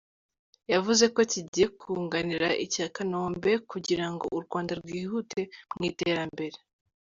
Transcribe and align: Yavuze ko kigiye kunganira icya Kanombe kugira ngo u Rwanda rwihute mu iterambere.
Yavuze 0.73 1.05
ko 1.15 1.21
kigiye 1.31 1.67
kunganira 1.79 2.47
icya 2.65 2.85
Kanombe 2.95 3.51
kugira 3.71 4.05
ngo 4.13 4.25
u 4.37 4.39
Rwanda 4.45 4.71
rwihute 4.81 5.41
mu 5.75 5.83
iterambere. 5.91 6.57